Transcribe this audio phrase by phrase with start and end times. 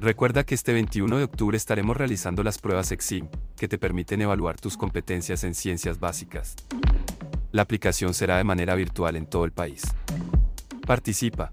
[0.00, 4.58] Recuerda que este 21 de octubre estaremos realizando las pruebas EXIM, que te permiten evaluar
[4.58, 6.56] tus competencias en ciencias básicas.
[7.52, 9.82] La aplicación será de manera virtual en todo el país.
[10.86, 11.52] Participa.